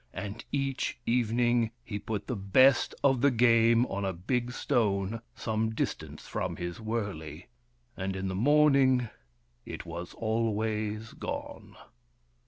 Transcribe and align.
And 0.15 0.43
each 0.51 0.97
evening 1.05 1.69
he 1.83 1.99
put 1.99 2.25
the 2.25 2.35
best 2.35 2.95
of 3.03 3.21
the 3.21 3.29
game 3.29 3.85
on 3.85 4.03
a 4.03 4.13
big 4.13 4.51
stone 4.51 5.21
some 5.35 5.75
distance 5.75 6.27
from 6.27 6.55
his 6.55 6.79
wurley, 6.81 7.49
and 7.95 8.15
in 8.15 8.27
the 8.27 8.33
morning 8.33 9.09
it 9.63 9.85
was 9.85 10.15
always 10.15 11.13
gone. 11.13 11.75